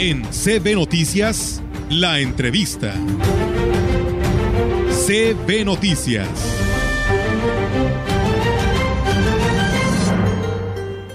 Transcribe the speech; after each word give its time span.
En 0.00 0.22
CB 0.22 0.76
Noticias, 0.76 1.60
la 1.90 2.20
entrevista. 2.20 2.94
CB 4.90 5.64
Noticias. 5.64 6.28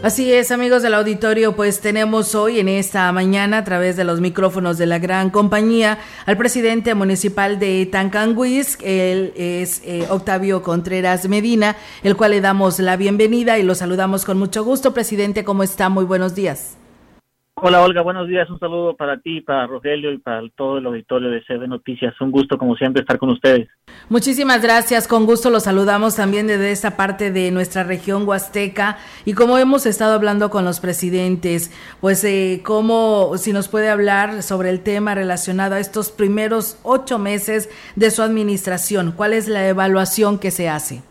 Así 0.01 0.33
es, 0.33 0.51
amigos 0.51 0.83
del 0.83 0.95
auditorio, 0.95 1.55
pues 1.55 1.79
tenemos 1.79 2.35
hoy 2.35 2.59
en 2.59 2.67
esta 2.67 3.09
mañana 3.13 3.59
a 3.59 3.63
través 3.63 3.95
de 3.95 4.03
los 4.03 4.19
micrófonos 4.19 4.77
de 4.77 4.85
la 4.85 4.99
gran 4.99 5.29
compañía 5.29 5.99
al 6.25 6.35
presidente 6.35 6.93
municipal 6.93 7.59
de 7.59 7.85
Tancanguis, 7.85 8.77
él 8.83 9.31
es 9.37 9.81
eh, 9.85 10.05
Octavio 10.09 10.61
Contreras 10.61 11.29
Medina, 11.29 11.77
el 12.03 12.17
cual 12.17 12.31
le 12.31 12.41
damos 12.41 12.79
la 12.79 12.97
bienvenida 12.97 13.57
y 13.57 13.63
lo 13.63 13.75
saludamos 13.75 14.25
con 14.25 14.37
mucho 14.37 14.65
gusto. 14.65 14.93
Presidente, 14.93 15.45
¿cómo 15.45 15.63
está? 15.63 15.87
Muy 15.87 16.03
buenos 16.03 16.35
días. 16.35 16.75
Hola 17.65 17.81
Olga, 17.81 18.01
buenos 18.01 18.27
días. 18.27 18.49
Un 18.49 18.59
saludo 18.59 18.93
para 18.97 19.21
ti, 19.21 19.39
para 19.39 19.65
Rogelio 19.67 20.11
y 20.11 20.17
para 20.17 20.41
todo 20.53 20.79
el 20.79 20.85
auditorio 20.85 21.29
de 21.29 21.41
CB 21.47 21.69
Noticias. 21.69 22.13
Un 22.19 22.29
gusto, 22.29 22.57
como 22.57 22.75
siempre, 22.75 22.99
estar 22.99 23.17
con 23.17 23.29
ustedes. 23.29 23.69
Muchísimas 24.09 24.61
gracias. 24.61 25.07
Con 25.07 25.25
gusto 25.25 25.49
los 25.49 25.63
saludamos 25.63 26.17
también 26.17 26.45
desde 26.45 26.73
esta 26.73 26.97
parte 26.97 27.31
de 27.31 27.51
nuestra 27.51 27.85
región 27.85 28.27
huasteca. 28.27 28.97
Y 29.23 29.31
como 29.31 29.57
hemos 29.57 29.85
estado 29.85 30.13
hablando 30.13 30.49
con 30.49 30.65
los 30.65 30.81
presidentes, 30.81 31.71
pues, 32.01 32.25
eh, 32.25 32.59
cómo, 32.65 33.37
si 33.37 33.53
nos 33.53 33.69
puede 33.69 33.89
hablar 33.89 34.43
sobre 34.43 34.69
el 34.69 34.81
tema 34.81 35.15
relacionado 35.15 35.75
a 35.75 35.79
estos 35.79 36.11
primeros 36.11 36.77
ocho 36.83 37.17
meses 37.17 37.69
de 37.95 38.11
su 38.11 38.23
administración, 38.23 39.13
¿cuál 39.15 39.31
es 39.31 39.47
la 39.47 39.65
evaluación 39.69 40.37
que 40.37 40.51
se 40.51 40.67
hace? 40.67 41.01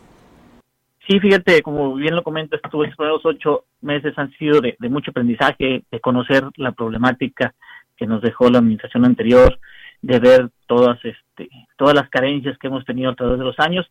Sí, 1.07 1.19
fíjate, 1.19 1.61
como 1.61 1.95
bien 1.95 2.15
lo 2.15 2.23
comentas, 2.23 2.61
estos 2.63 2.87
primeros 2.95 3.25
ocho 3.25 3.65
meses 3.81 4.13
han 4.17 4.31
sido 4.33 4.61
de, 4.61 4.77
mucho 4.89 5.11
aprendizaje, 5.11 5.83
de 5.91 5.99
conocer 5.99 6.45
la 6.55 6.71
problemática 6.71 7.53
que 7.97 8.07
nos 8.07 8.21
dejó 8.21 8.49
la 8.49 8.59
administración 8.59 9.03
anterior, 9.03 9.59
de 10.01 10.19
ver 10.19 10.49
todas, 10.65 10.97
este, 11.03 11.49
todas 11.77 11.93
las 11.93 12.09
carencias 12.09 12.57
que 12.57 12.67
hemos 12.67 12.85
tenido 12.85 13.11
a 13.11 13.15
través 13.15 13.37
de 13.37 13.43
los 13.43 13.59
años 13.59 13.85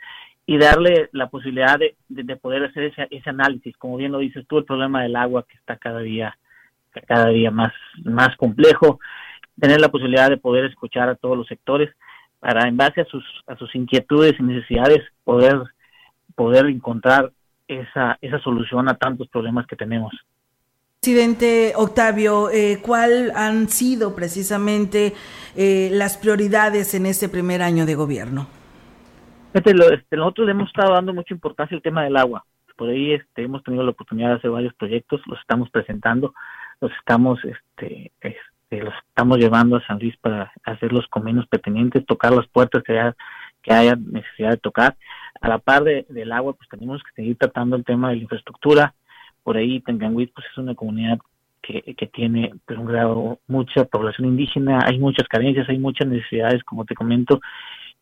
y 0.47 0.57
darle 0.57 1.11
la 1.13 1.29
posibilidad 1.29 1.79
de, 1.79 1.97
de, 2.09 2.37
poder 2.37 2.65
hacer 2.65 2.85
ese, 2.85 3.09
ese, 3.11 3.29
análisis. 3.29 3.77
Como 3.77 3.99
bien 3.99 4.13
lo 4.13 4.19
dices 4.19 4.47
tú, 4.49 4.59
el 4.59 4.65
problema 4.65 5.03
del 5.03 5.15
agua 5.15 5.45
que 5.47 5.57
está 5.59 5.77
cada 5.77 6.01
día, 6.01 6.37
cada 7.07 7.29
día 7.29 7.51
más, 7.51 7.73
más 8.05 8.35
complejo, 8.37 9.01
tener 9.61 9.83
la 9.83 9.91
posibilidad 9.91 10.31
de 10.31 10.39
poder 10.39 10.65
escuchar 10.65 11.11
a 11.11 11.15
todos 11.15 11.37
los 11.37 11.47
sectores 11.47 11.95
para, 12.41 12.67
en 12.67 12.77
base 12.79 13.03
a 13.03 13.05
sus, 13.05 13.25
a 13.47 13.55
sus 13.57 13.75
inquietudes 13.75 14.35
y 14.39 14.43
necesidades, 14.43 15.01
poder 15.25 15.63
poder 16.35 16.67
encontrar 16.67 17.33
esa, 17.69 18.19
esa 18.21 18.39
solución 18.41 18.89
a 18.89 18.95
tantos 18.95 19.29
problemas 19.29 19.67
que 19.67 19.77
tenemos. 19.77 20.13
Presidente 21.01 21.73
Octavio, 21.75 22.49
eh, 22.51 22.79
¿cuál 22.81 23.33
han 23.35 23.69
sido 23.69 24.15
precisamente 24.15 25.15
eh, 25.57 25.91
las 25.93 26.17
prioridades 26.17 26.95
en 26.95 27.07
este 27.07 27.29
primer 27.29 27.61
año 27.61 27.87
de 27.87 27.97
gobierno? 27.97 28.47
Este, 29.53 29.75
nosotros 30.17 30.47
le 30.47 30.53
hemos 30.53 30.69
estado 30.69 30.95
dando 30.95 31.13
mucha 31.13 31.35
importancia 31.35 31.77
al 31.77 31.83
tema 31.83 32.05
del 32.05 32.17
agua. 32.17 32.45
Por 32.77 32.89
ahí 32.89 33.13
este, 33.13 33.43
hemos 33.43 33.63
tenido 33.65 33.83
la 33.83 33.91
oportunidad 33.91 34.29
de 34.29 34.35
hacer 34.37 34.51
varios 34.51 34.75
proyectos, 34.75 35.21
los 35.27 35.39
estamos 35.41 35.69
presentando, 35.71 36.35
los 36.81 36.93
estamos, 36.93 37.39
este, 37.45 38.13
este, 38.21 38.83
los 38.83 38.95
estamos 39.09 39.39
llevando 39.39 39.77
a 39.77 39.87
San 39.87 39.99
Luis 39.99 40.17
para 40.19 40.53
hacerlos 40.65 41.07
con 41.09 41.25
menos 41.25 41.47
pertinentes, 41.49 42.07
tocar 42.07 42.33
las 42.33 42.47
puertas 42.47 42.83
que 42.83 42.93
haya, 42.93 43.17
que 43.63 43.73
haya 43.73 43.97
necesidad 43.97 44.51
de 44.51 44.57
tocar. 44.57 44.97
A 45.41 45.49
la 45.49 45.59
par 45.59 45.83
del 45.85 46.33
agua, 46.33 46.55
pues 46.55 46.69
tenemos 46.69 47.03
que 47.03 47.13
seguir 47.15 47.37
tratando 47.37 47.77
el 47.77 47.85
tema 47.85 48.11
de 48.11 48.17
la 48.17 48.23
infraestructura. 48.23 48.95
Por 49.43 49.57
ahí 49.57 49.81
Tenganguit 49.81 50.33
pues 50.33 50.47
es 50.51 50.59
una 50.59 50.75
comunidad 50.75 51.19
que, 51.63 51.95
que 51.97 52.07
tiene 52.07 52.53
pues, 52.67 52.79
un 52.79 52.87
grado, 52.87 53.41
mucha 53.47 53.85
población 53.85 54.29
indígena, 54.29 54.81
hay 54.85 54.99
muchas 54.99 55.27
carencias, 55.29 55.69
hay 55.69 55.79
muchas 55.79 56.09
necesidades, 56.09 56.63
como 56.65 56.85
te 56.85 56.95
comento, 56.95 57.41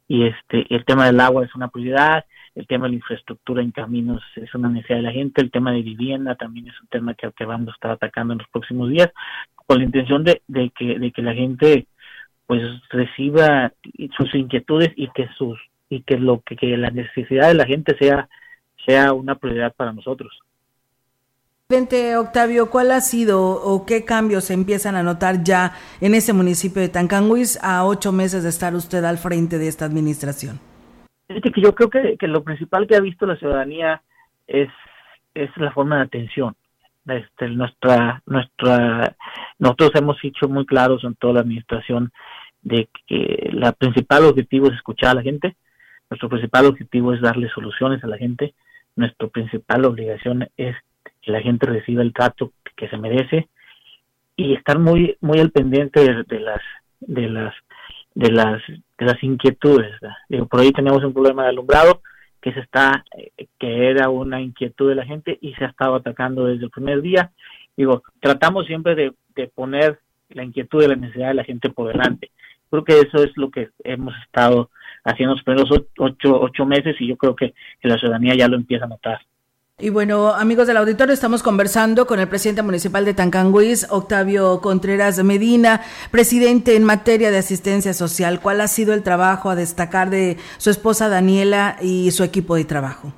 y 0.08 0.24
este 0.24 0.66
el 0.74 0.84
tema 0.84 1.06
del 1.06 1.20
agua 1.20 1.44
es 1.44 1.54
una 1.54 1.68
prioridad, 1.68 2.24
el 2.54 2.66
tema 2.66 2.86
de 2.86 2.90
la 2.90 2.96
infraestructura 2.96 3.62
en 3.62 3.70
caminos 3.70 4.22
es 4.34 4.52
una 4.54 4.68
necesidad 4.68 4.98
de 4.98 5.04
la 5.04 5.12
gente, 5.12 5.40
el 5.40 5.50
tema 5.50 5.72
de 5.72 5.82
vivienda 5.82 6.34
también 6.34 6.68
es 6.68 6.80
un 6.80 6.88
tema 6.88 7.14
que, 7.14 7.30
que 7.32 7.44
vamos 7.44 7.68
a 7.68 7.72
estar 7.72 7.90
atacando 7.92 8.32
en 8.32 8.38
los 8.38 8.48
próximos 8.48 8.88
días, 8.88 9.10
con 9.54 9.78
la 9.78 9.84
intención 9.84 10.24
de, 10.24 10.42
de, 10.48 10.70
que, 10.70 10.98
de 10.98 11.12
que 11.12 11.22
la 11.22 11.34
gente 11.34 11.86
pues 12.50 12.64
reciba 12.90 13.72
sus 14.16 14.34
inquietudes 14.34 14.90
y 14.96 15.08
que 15.12 15.28
sus 15.38 15.56
y 15.88 16.02
que 16.02 16.18
lo 16.18 16.40
que, 16.40 16.56
que 16.56 16.76
la 16.76 16.90
necesidad 16.90 17.46
de 17.46 17.54
la 17.54 17.64
gente 17.64 17.96
sea 17.96 18.28
sea 18.84 19.12
una 19.12 19.36
prioridad 19.36 19.72
para 19.72 19.92
nosotros. 19.92 20.36
Presidente 21.68 22.16
Octavio, 22.16 22.68
¿cuál 22.68 22.90
ha 22.90 23.00
sido 23.02 23.40
o 23.40 23.86
qué 23.86 24.04
cambios 24.04 24.46
se 24.46 24.54
empiezan 24.54 24.96
a 24.96 25.04
notar 25.04 25.44
ya 25.44 25.74
en 26.00 26.16
ese 26.16 26.32
municipio 26.32 26.82
de 26.82 26.88
Tancanguis 26.88 27.56
a 27.62 27.84
ocho 27.84 28.10
meses 28.10 28.42
de 28.42 28.48
estar 28.48 28.74
usted 28.74 29.04
al 29.04 29.18
frente 29.18 29.56
de 29.56 29.68
esta 29.68 29.84
administración? 29.84 30.58
que 31.28 31.60
yo 31.62 31.72
creo 31.72 31.88
que, 31.88 32.16
que 32.18 32.26
lo 32.26 32.42
principal 32.42 32.88
que 32.88 32.96
ha 32.96 33.00
visto 33.00 33.26
la 33.26 33.36
ciudadanía 33.36 34.02
es, 34.48 34.70
es 35.34 35.56
la 35.56 35.70
forma 35.70 35.98
de 35.98 36.02
atención. 36.02 36.56
Este, 37.06 37.48
nuestra, 37.48 38.20
nuestra, 38.26 39.14
nosotros 39.60 39.92
hemos 39.94 40.20
dicho 40.20 40.48
muy 40.48 40.66
claros 40.66 41.04
en 41.04 41.14
toda 41.14 41.34
la 41.34 41.40
administración 41.40 42.10
de 42.62 42.88
que 43.06 43.50
la 43.52 43.72
principal 43.72 44.24
objetivo 44.24 44.68
es 44.68 44.74
escuchar 44.74 45.10
a 45.10 45.14
la 45.14 45.22
gente, 45.22 45.56
nuestro 46.10 46.28
principal 46.28 46.66
objetivo 46.66 47.14
es 47.14 47.20
darle 47.20 47.48
soluciones 47.50 48.02
a 48.02 48.08
la 48.08 48.18
gente. 48.18 48.54
Nuestra 48.96 49.28
principal 49.28 49.84
obligación 49.84 50.48
es 50.56 50.74
que 51.22 51.30
la 51.30 51.40
gente 51.40 51.66
reciba 51.66 52.02
el 52.02 52.12
trato 52.12 52.52
que 52.76 52.88
se 52.88 52.96
merece 52.96 53.48
y 54.36 54.54
estar 54.54 54.78
muy 54.78 55.16
muy 55.20 55.38
al 55.38 55.52
pendiente 55.52 56.00
de, 56.00 56.40
las 56.40 56.60
de 57.00 57.28
las 57.28 57.54
de 58.14 58.32
las 58.32 58.62
de 58.98 59.06
las 59.06 59.22
inquietudes. 59.22 59.92
Digo, 60.28 60.46
por 60.46 60.60
ahí 60.60 60.72
tenemos 60.72 61.04
un 61.04 61.12
problema 61.12 61.44
de 61.44 61.50
alumbrado 61.50 62.02
que 62.42 62.52
se 62.52 62.60
está 62.60 63.04
eh, 63.16 63.46
que 63.58 63.90
era 63.90 64.08
una 64.08 64.40
inquietud 64.40 64.88
de 64.88 64.96
la 64.96 65.06
gente 65.06 65.38
y 65.40 65.54
se 65.54 65.64
ha 65.64 65.68
estado 65.68 65.94
atacando 65.94 66.46
desde 66.46 66.64
el 66.64 66.70
primer 66.70 67.02
día. 67.02 67.30
Digo, 67.76 68.02
tratamos 68.18 68.66
siempre 68.66 68.96
de, 68.96 69.12
de 69.36 69.46
poner 69.46 70.00
la 70.30 70.42
inquietud 70.42 70.82
y 70.82 70.88
la 70.88 70.96
necesidad 70.96 71.28
de 71.28 71.34
la 71.34 71.44
gente 71.44 71.70
por 71.70 71.88
delante. 71.88 72.32
Creo 72.70 72.84
que 72.84 73.00
eso 73.00 73.22
es 73.22 73.30
lo 73.36 73.50
que 73.50 73.70
hemos 73.84 74.14
estado 74.24 74.70
haciendo 75.04 75.34
los 75.34 75.42
primeros 75.42 75.70
ocho, 75.98 76.40
ocho 76.40 76.66
meses 76.66 76.96
y 77.00 77.08
yo 77.08 77.16
creo 77.16 77.34
que, 77.34 77.54
la 77.82 77.98
ciudadanía 77.98 78.34
ya 78.34 78.48
lo 78.48 78.56
empieza 78.56 78.84
a 78.84 78.88
notar. 78.88 79.20
Y 79.78 79.88
bueno, 79.88 80.28
amigos 80.34 80.66
del 80.66 80.76
auditorio, 80.76 81.14
estamos 81.14 81.42
conversando 81.42 82.06
con 82.06 82.20
el 82.20 82.28
presidente 82.28 82.62
municipal 82.62 83.06
de 83.06 83.14
Tancanguis, 83.14 83.86
Octavio 83.90 84.60
Contreras 84.60 85.24
Medina, 85.24 85.80
presidente 86.10 86.76
en 86.76 86.84
materia 86.84 87.30
de 87.30 87.38
asistencia 87.38 87.94
social. 87.94 88.40
¿Cuál 88.42 88.60
ha 88.60 88.68
sido 88.68 88.92
el 88.92 89.02
trabajo 89.02 89.48
a 89.48 89.54
destacar 89.54 90.10
de 90.10 90.36
su 90.58 90.68
esposa 90.68 91.08
Daniela 91.08 91.76
y 91.80 92.10
su 92.10 92.24
equipo 92.24 92.56
de 92.56 92.66
trabajo? 92.66 93.14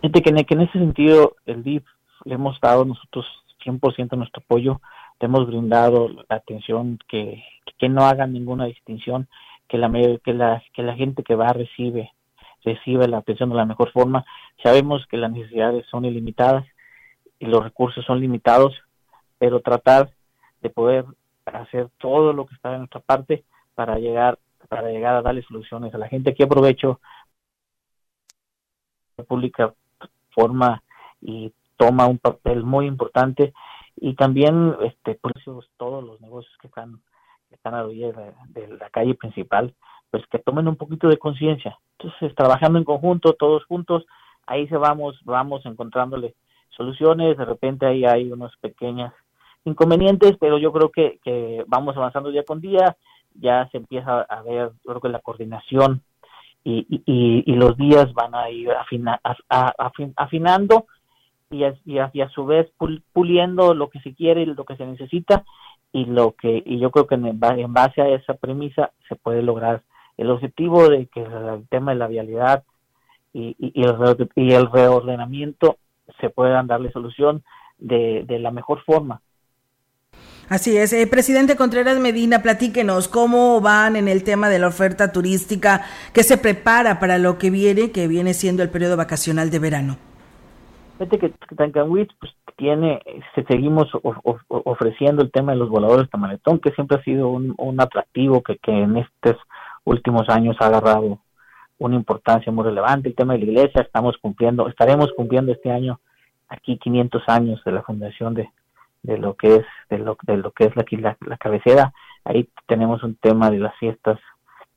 Gente, 0.00 0.22
que 0.22 0.30
en, 0.30 0.60
ese 0.60 0.78
sentido 0.78 1.34
el 1.44 1.64
DIF 1.64 1.82
le 2.24 2.34
hemos 2.34 2.60
dado 2.60 2.84
nosotros 2.84 3.26
100% 3.64 4.16
nuestro 4.16 4.42
apoyo, 4.44 4.80
hemos 5.24 5.46
brindado 5.46 6.08
la 6.08 6.36
atención 6.36 6.98
que, 7.08 7.42
que 7.78 7.88
no 7.88 8.02
hagan 8.02 8.32
ninguna 8.32 8.66
distinción 8.66 9.28
que 9.68 9.78
la, 9.78 9.90
que 10.24 10.32
la, 10.32 10.62
que 10.72 10.82
la 10.82 10.94
gente 10.94 11.22
que 11.22 11.34
va 11.34 11.52
recibe 11.52 12.12
recibe 12.64 13.08
la 13.08 13.18
atención 13.18 13.50
de 13.50 13.56
la 13.56 13.66
mejor 13.66 13.92
forma. 13.92 14.24
Sabemos 14.62 15.06
que 15.06 15.18
las 15.18 15.30
necesidades 15.30 15.84
son 15.90 16.04
ilimitadas 16.04 16.64
y 17.38 17.46
los 17.46 17.62
recursos 17.62 18.04
son 18.06 18.20
limitados, 18.20 18.74
pero 19.38 19.60
tratar 19.60 20.10
de 20.62 20.70
poder 20.70 21.04
hacer 21.44 21.88
todo 21.98 22.32
lo 22.32 22.46
que 22.46 22.54
está 22.54 22.70
de 22.70 22.78
nuestra 22.78 23.00
parte 23.00 23.44
para 23.74 23.98
llegar 23.98 24.38
para 24.68 24.88
llegar 24.88 25.14
a 25.14 25.22
darle 25.22 25.42
soluciones 25.42 25.94
a 25.94 25.98
la 25.98 26.08
gente. 26.08 26.30
Aquí 26.30 26.42
aprovecho 26.42 27.00
la 29.18 29.24
pública 29.24 29.74
forma 30.30 30.82
y 31.20 31.52
toma 31.76 32.06
un 32.06 32.18
papel 32.18 32.64
muy 32.64 32.86
importante 32.86 33.52
y 34.04 34.12
también 34.16 34.76
este 34.82 35.14
por 35.14 35.32
eso 35.34 35.64
todos 35.78 36.04
los 36.04 36.20
negocios 36.20 36.54
que 36.60 36.66
están 36.66 37.00
están 37.50 37.72
a 37.72 37.84
la 37.84 37.88
de, 37.88 38.68
la 38.68 38.90
calle 38.90 39.14
principal, 39.14 39.72
pues 40.10 40.22
que 40.26 40.38
tomen 40.40 40.68
un 40.68 40.76
poquito 40.76 41.08
de 41.08 41.16
conciencia. 41.16 41.78
Entonces, 41.98 42.34
trabajando 42.34 42.78
en 42.78 42.84
conjunto, 42.84 43.32
todos 43.32 43.64
juntos, 43.64 44.04
ahí 44.46 44.68
se 44.68 44.76
vamos, 44.76 45.18
vamos 45.24 45.64
encontrándole 45.64 46.34
soluciones, 46.68 47.38
de 47.38 47.44
repente 47.46 47.86
ahí 47.86 48.04
hay 48.04 48.30
unos 48.30 48.54
pequeños 48.60 49.10
inconvenientes, 49.64 50.36
pero 50.38 50.58
yo 50.58 50.70
creo 50.70 50.90
que, 50.90 51.18
que 51.24 51.64
vamos 51.66 51.96
avanzando 51.96 52.30
día 52.30 52.44
con 52.44 52.60
día, 52.60 52.98
ya 53.36 53.70
se 53.70 53.78
empieza 53.78 54.20
a 54.20 54.42
ver, 54.42 54.72
creo 54.84 55.00
que 55.00 55.08
la 55.08 55.20
coordinación 55.20 56.02
y, 56.62 56.86
y, 56.90 57.44
y 57.46 57.56
los 57.56 57.74
días 57.78 58.12
van 58.12 58.34
a 58.34 58.50
ir 58.50 58.70
afina, 58.70 59.18
afinando 60.16 60.88
y 61.50 61.64
a, 61.64 61.74
y, 61.84 61.98
a, 61.98 62.10
y 62.12 62.20
a, 62.20 62.28
su 62.30 62.46
vez 62.46 62.70
puliendo 63.12 63.74
lo 63.74 63.90
que 63.90 64.00
se 64.00 64.14
quiere 64.14 64.42
y 64.42 64.46
lo 64.46 64.64
que 64.64 64.76
se 64.76 64.86
necesita 64.86 65.44
y 65.92 66.06
lo 66.06 66.32
que 66.32 66.62
y 66.64 66.78
yo 66.78 66.90
creo 66.90 67.06
que 67.06 67.14
en, 67.14 67.38
base 67.38 68.02
a 68.02 68.08
esa 68.08 68.34
premisa 68.34 68.90
se 69.08 69.16
puede 69.16 69.42
lograr 69.42 69.82
el 70.16 70.30
objetivo 70.30 70.88
de 70.88 71.06
que 71.06 71.22
el 71.22 71.68
tema 71.68 71.92
de 71.92 71.98
la 71.98 72.08
vialidad 72.08 72.64
y, 73.32 73.56
y, 73.58 73.82
el, 73.82 73.94
y 74.36 74.52
el 74.52 74.70
reordenamiento 74.70 75.78
se 76.20 76.30
puedan 76.30 76.66
darle 76.66 76.92
solución 76.92 77.42
de, 77.78 78.38
la 78.40 78.50
mejor 78.50 78.82
forma. 78.84 79.20
Así 80.48 80.76
es. 80.76 80.92
Eh, 80.92 81.06
presidente 81.06 81.56
Contreras 81.56 81.98
Medina, 81.98 82.42
platíquenos 82.42 83.08
cómo 83.08 83.60
van 83.60 83.96
en 83.96 84.08
el 84.08 84.24
tema 84.24 84.48
de 84.48 84.58
la 84.58 84.68
oferta 84.68 85.10
turística, 85.10 85.82
que 86.12 86.22
se 86.22 86.36
prepara 86.36 87.00
para 87.00 87.18
lo 87.18 87.38
que 87.38 87.50
viene, 87.50 87.90
que 87.92 88.08
viene 88.08 88.34
siendo 88.34 88.62
el 88.62 88.70
periodo 88.70 88.96
vacacional 88.96 89.50
de 89.50 89.58
verano. 89.58 89.98
Fíjate 90.98 91.18
que 91.18 91.28
Tancanwitz 91.56 92.14
pues, 92.20 92.32
tiene, 92.56 93.00
seguimos 93.48 93.88
ofreciendo 94.48 95.22
el 95.22 95.32
tema 95.32 95.52
de 95.52 95.58
los 95.58 95.68
voladores 95.68 96.08
tamaletón, 96.08 96.60
que 96.60 96.70
siempre 96.70 96.98
ha 96.98 97.02
sido 97.02 97.28
un, 97.30 97.80
atractivo 97.80 98.42
que, 98.42 98.58
que 98.58 98.70
en 98.70 98.98
estos 98.98 99.36
últimos 99.82 100.28
años 100.28 100.56
ha 100.60 100.66
agarrado 100.66 101.18
una 101.78 101.96
importancia 101.96 102.52
muy 102.52 102.64
relevante. 102.64 103.08
El 103.08 103.16
tema 103.16 103.32
de 103.32 103.40
la 103.40 103.44
iglesia, 103.46 103.82
estamos 103.82 104.16
cumpliendo, 104.18 104.68
estaremos 104.68 105.10
cumpliendo 105.16 105.50
este 105.50 105.72
año 105.72 106.00
aquí 106.48 106.78
500 106.78 107.22
años 107.26 107.60
de 107.64 107.72
la 107.72 107.82
fundación 107.82 108.34
de, 108.34 108.48
de 109.02 109.18
lo 109.18 109.34
que 109.34 109.56
es 109.56 109.66
de 109.90 109.98
lo, 109.98 110.16
de 110.22 110.36
lo 110.36 110.52
que 110.52 110.64
es 110.64 110.76
la, 110.76 111.16
la, 111.26 111.36
cabecera. 111.38 111.92
Ahí 112.24 112.48
tenemos 112.68 113.02
un 113.02 113.16
tema 113.16 113.50
de 113.50 113.58
las 113.58 113.76
fiestas 113.78 114.20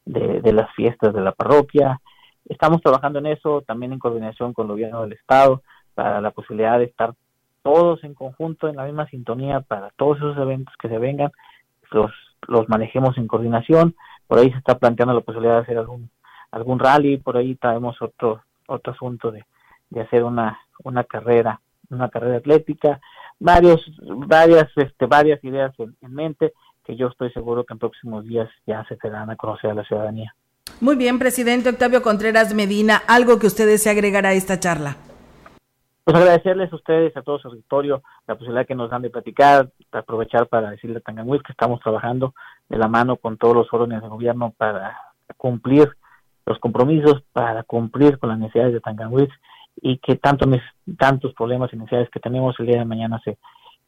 de, 0.05 0.41
de, 0.41 0.53
las 0.53 0.73
fiestas 0.73 1.13
de 1.13 1.21
la 1.21 1.33
parroquia. 1.33 2.01
Estamos 2.45 2.81
trabajando 2.81 3.19
en 3.19 3.27
eso 3.27 3.61
también 3.61 3.93
en 3.93 3.99
coordinación 3.99 4.53
con 4.53 4.65
el 4.65 4.71
gobierno 4.71 5.03
del 5.03 5.13
estado 5.13 5.61
para 5.97 6.21
la 6.21 6.29
posibilidad 6.29 6.77
de 6.77 6.85
estar 6.85 7.15
todos 7.63 8.03
en 8.03 8.13
conjunto 8.13 8.67
en 8.67 8.75
la 8.75 8.85
misma 8.85 9.07
sintonía 9.07 9.61
para 9.61 9.89
todos 9.97 10.17
esos 10.17 10.37
eventos 10.37 10.73
que 10.79 10.89
se 10.89 10.99
vengan 10.99 11.31
los 11.91 12.11
los 12.47 12.69
manejemos 12.69 13.17
en 13.17 13.27
coordinación 13.27 13.95
por 14.27 14.37
ahí 14.37 14.51
se 14.51 14.59
está 14.59 14.77
planteando 14.77 15.15
la 15.15 15.21
posibilidad 15.21 15.55
de 15.55 15.61
hacer 15.61 15.77
algún 15.79 16.11
algún 16.51 16.77
rally 16.77 17.17
por 17.17 17.35
ahí 17.35 17.55
traemos 17.55 17.99
otro 17.99 18.43
otro 18.67 18.93
asunto 18.93 19.31
de, 19.31 19.43
de 19.89 20.01
hacer 20.01 20.23
una 20.23 20.59
una 20.83 21.03
carrera 21.03 21.59
una 21.89 22.09
carrera 22.09 22.37
atlética 22.37 23.01
varios, 23.39 23.81
varias, 24.27 24.67
este, 24.75 25.05
varias 25.05 25.43
ideas 25.43 25.73
en, 25.79 26.13
mente 26.13 26.53
que 26.85 26.95
yo 26.95 27.07
estoy 27.07 27.31
seguro 27.31 27.65
que 27.65 27.73
en 27.73 27.79
próximos 27.79 28.25
días 28.25 28.49
ya 28.65 28.85
se 28.87 28.97
darán 29.03 29.29
a 29.29 29.35
conocer 29.35 29.71
a 29.71 29.73
la 29.73 29.83
ciudadanía. 29.83 30.33
Muy 30.79 30.95
bien, 30.95 31.19
presidente 31.19 31.69
Octavio 31.69 32.01
Contreras 32.01 32.53
Medina, 32.53 33.01
algo 33.07 33.39
que 33.39 33.47
usted 33.47 33.67
desea 33.67 33.91
agregar 33.91 34.25
a 34.25 34.33
esta 34.33 34.59
charla. 34.59 34.97
Pues 36.07 36.15
agradecerles 36.15 36.71
a 36.71 36.75
ustedes, 36.77 37.17
a 37.17 37.21
todo 37.21 37.37
su 37.37 37.49
auditorio, 37.49 38.01
la 38.27 38.35
posibilidad 38.35 38.65
que 38.65 38.75
nos 38.75 38.89
dan 38.89 39.01
de 39.01 39.09
platicar, 39.09 39.73
aprovechar 39.91 40.47
para 40.47 40.71
decirle 40.71 40.99
a 40.99 41.01
Tanganwis 41.01 41.43
que 41.43 41.51
estamos 41.51 41.81
trabajando 41.81 42.33
de 42.69 42.77
la 42.77 42.87
mano 42.87 43.17
con 43.17 43.35
todos 43.35 43.53
los 43.53 43.73
órdenes 43.73 44.01
de 44.01 44.07
gobierno 44.07 44.53
para 44.55 44.97
cumplir 45.35 45.91
los 46.45 46.59
compromisos, 46.59 47.23
para 47.33 47.63
cumplir 47.63 48.19
con 48.19 48.29
las 48.29 48.39
necesidades 48.39 48.71
de 48.71 48.79
Tanganwis 48.79 49.27
y 49.81 49.97
que 49.97 50.15
tanto, 50.15 50.49
tantos 50.97 51.33
problemas 51.33 51.73
iniciales 51.73 52.09
que 52.09 52.21
tenemos 52.21 52.57
el 52.59 52.67
día 52.67 52.79
de 52.79 52.85
mañana 52.85 53.19
se 53.25 53.37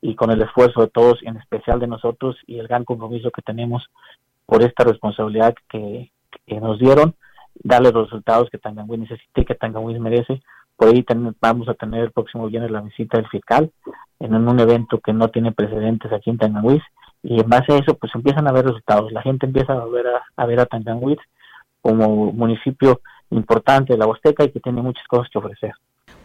y 0.01 0.15
con 0.15 0.29
el 0.29 0.41
esfuerzo 0.41 0.81
de 0.81 0.89
todos, 0.89 1.19
en 1.23 1.37
especial 1.37 1.79
de 1.79 1.87
nosotros 1.87 2.35
y 2.47 2.59
el 2.59 2.67
gran 2.67 2.83
compromiso 2.83 3.31
que 3.31 3.43
tenemos 3.43 3.87
por 4.45 4.61
esta 4.61 4.83
responsabilidad 4.83 5.55
que, 5.69 6.11
nos 6.59 6.79
dieron, 6.79 7.15
darle 7.63 7.91
los 7.91 8.05
resultados 8.05 8.49
que 8.49 8.57
Tanganwin 8.57 9.01
necesita 9.01 9.41
y 9.41 9.45
que 9.45 9.55
Tanganwin 9.55 10.01
merece. 10.01 10.41
Por 10.75 10.89
ahí 10.89 11.05
vamos 11.41 11.67
a 11.67 11.73
tener 11.73 12.05
el 12.05 12.11
próximo 12.11 12.47
viernes 12.47 12.71
la 12.71 12.81
visita 12.81 13.17
del 13.17 13.27
fiscal 13.27 13.69
en 14.19 14.33
un 14.33 14.59
evento 14.59 14.99
que 14.99 15.13
no 15.13 15.29
tiene 15.29 15.51
precedentes 15.51 16.11
aquí 16.11 16.29
en 16.29 16.37
Tanganwis 16.37 16.83
y 17.21 17.39
en 17.39 17.49
base 17.49 17.73
a 17.73 17.77
eso 17.77 17.95
pues 17.95 18.13
empiezan 18.15 18.47
a 18.47 18.51
ver 18.51 18.65
resultados. 18.65 19.11
La 19.11 19.21
gente 19.21 19.45
empieza 19.45 19.73
a 19.73 19.85
ver 19.85 20.05
a, 20.35 20.45
ver 20.45 20.59
a 20.59 20.65
Tanganwis 20.65 21.19
como 21.81 22.31
municipio 22.31 23.01
importante 23.29 23.93
de 23.93 23.99
la 23.99 24.07
Huasteca 24.07 24.43
y 24.43 24.51
que 24.51 24.59
tiene 24.59 24.81
muchas 24.81 25.05
cosas 25.07 25.29
que 25.29 25.37
ofrecer. 25.37 25.71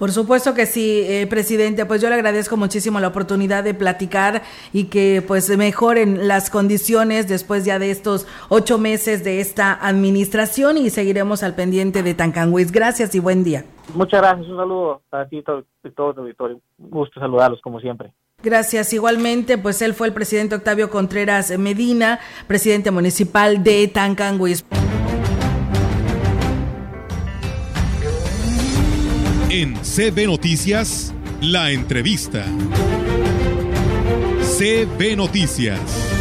Por 0.05 0.13
supuesto 0.13 0.53
que 0.53 0.67
sí, 0.67 1.01
eh, 1.07 1.27
presidente. 1.27 1.87
Pues 1.87 2.03
yo 2.03 2.11
le 2.11 2.15
agradezco 2.17 2.59
muchísimo 2.59 3.01
la 3.01 3.09
oportunidad 3.09 3.65
de 3.65 3.73
platicar 3.73 4.43
y 4.71 4.91
que 4.91 5.25
pues 5.27 5.49
mejoren 5.57 6.29
las 6.29 6.51
condiciones 6.51 7.27
después 7.27 7.65
ya 7.65 7.79
de 7.79 7.91
estos 7.91 8.27
ocho 8.51 8.77
meses 8.77 9.25
de 9.25 9.41
esta 9.41 9.73
administración 9.73 10.77
y 10.77 10.91
seguiremos 10.91 11.43
al 11.43 11.55
pendiente 11.55 12.03
de 12.03 12.13
Tancanhuiz. 12.13 12.71
Gracias 12.71 13.15
y 13.15 13.19
buen 13.19 13.45
día. 13.45 13.65
Muchas 13.95 14.21
gracias. 14.21 14.47
Un 14.47 14.59
saludo 14.59 15.01
para 15.09 15.27
ti 15.27 15.39
y 15.39 15.43
todo, 15.43 15.65
todo 15.97 16.13
tu 16.13 16.21
auditorio. 16.21 16.61
Un 16.77 16.91
gusto 16.91 17.19
saludarlos 17.19 17.63
como 17.63 17.81
siempre. 17.81 18.13
Gracias. 18.43 18.93
Igualmente, 18.93 19.57
pues 19.57 19.81
él 19.81 19.95
fue 19.95 20.09
el 20.09 20.13
presidente 20.13 20.55
Octavio 20.55 20.91
Contreras 20.91 21.59
Medina, 21.59 22.21
presidente 22.47 22.91
municipal 22.91 23.65
de 23.65 23.89
Tancanhuiz. 23.89 24.67
En 29.57 29.77
CB 29.77 30.27
Noticias, 30.27 31.15
la 31.41 31.71
entrevista. 31.71 32.45
CB 34.59 35.15
Noticias. 35.15 36.14